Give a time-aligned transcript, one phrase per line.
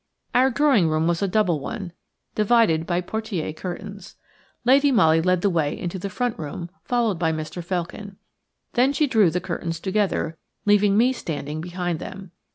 [0.33, 1.93] Our drawing room was a double one,
[2.33, 4.15] divided by portière curtains.
[4.65, 7.63] Lady Molly led the way into the front room, followed by Mr.
[7.63, 8.15] Felkin.
[8.73, 12.31] Then she drew the curtains together, leaving me standing behind them.